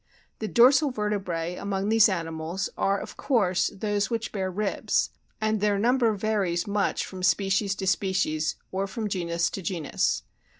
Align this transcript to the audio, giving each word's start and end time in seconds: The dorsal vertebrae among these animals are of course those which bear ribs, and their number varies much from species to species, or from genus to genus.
The 0.39 0.47
dorsal 0.47 0.89
vertebrae 0.89 1.53
among 1.55 1.89
these 1.89 2.09
animals 2.09 2.69
are 2.75 2.97
of 2.99 3.17
course 3.17 3.67
those 3.71 4.09
which 4.09 4.31
bear 4.31 4.49
ribs, 4.49 5.11
and 5.39 5.61
their 5.61 5.77
number 5.77 6.11
varies 6.15 6.65
much 6.65 7.05
from 7.05 7.21
species 7.21 7.75
to 7.75 7.85
species, 7.85 8.55
or 8.71 8.87
from 8.87 9.07
genus 9.07 9.51
to 9.51 9.61
genus. 9.61 10.23